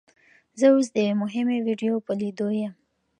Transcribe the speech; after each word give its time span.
زه 0.59 0.65
اوس 0.73 0.87
د 0.93 0.97
یوې 1.05 1.15
مهمې 1.23 1.57
ویډیو 1.67 1.95
په 2.05 2.11
لیدو 2.21 2.47
یم. 2.61 2.73